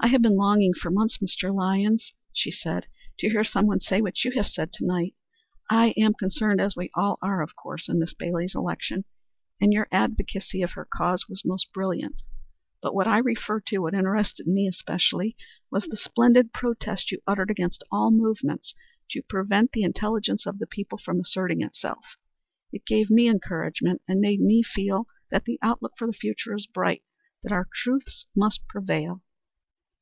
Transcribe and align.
"I 0.00 0.06
have 0.12 0.22
been 0.22 0.36
longing 0.36 0.74
for 0.74 0.92
months, 0.92 1.18
Mr. 1.18 1.52
Lyons," 1.52 2.12
she 2.32 2.52
said, 2.52 2.86
"to 3.18 3.28
hear 3.30 3.42
someone 3.42 3.80
say 3.80 4.00
what 4.00 4.22
you 4.24 4.30
have 4.36 4.46
said 4.46 4.72
to 4.74 4.86
night. 4.86 5.16
I 5.68 5.88
am 5.96 6.14
concerned, 6.14 6.60
as 6.60 6.76
we 6.76 6.88
all 6.94 7.18
are 7.20 7.42
of 7.42 7.56
course, 7.56 7.88
in 7.88 7.98
Miss 7.98 8.14
Bailey's 8.14 8.54
election, 8.54 9.04
and 9.60 9.72
your 9.72 9.88
advocacy 9.90 10.62
of 10.62 10.70
her 10.74 10.84
cause 10.88 11.28
was 11.28 11.44
most 11.44 11.72
brilliant; 11.72 12.22
but 12.80 12.94
what 12.94 13.08
I 13.08 13.18
refer 13.18 13.60
to 13.62 13.78
what 13.78 13.92
interested, 13.92 14.46
me 14.46 14.68
especially, 14.68 15.36
was 15.68 15.82
the 15.82 15.96
splendid 15.96 16.52
protest 16.52 17.10
you 17.10 17.20
uttered 17.26 17.50
against 17.50 17.82
all 17.90 18.12
movements 18.12 18.76
to 19.10 19.22
prevent 19.22 19.72
the 19.72 19.82
intelligence 19.82 20.46
of 20.46 20.60
the 20.60 20.68
people 20.68 20.98
from 21.04 21.18
asserting 21.18 21.60
itself. 21.60 22.04
It 22.72 22.86
gave 22.86 23.10
me 23.10 23.28
encouragement 23.28 24.02
and 24.06 24.20
made 24.20 24.40
me 24.40 24.62
feel 24.62 25.08
that 25.32 25.42
the 25.44 25.58
outlook 25.60 25.94
for 25.98 26.06
the 26.06 26.12
future 26.12 26.54
is 26.54 26.68
bright 26.68 27.02
that 27.42 27.50
our 27.52 27.66
truths 27.74 28.26
must 28.36 28.64
prevail." 28.68 29.22